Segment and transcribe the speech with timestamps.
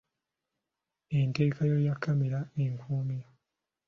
[1.17, 3.19] Enteekayo ya kkamera enkuumi.